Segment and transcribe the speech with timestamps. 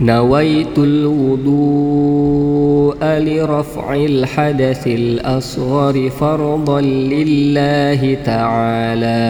[0.00, 1.56] نويت الوضوء
[3.04, 9.25] لرفع الحدث الأصغر فرضا لله تعالى.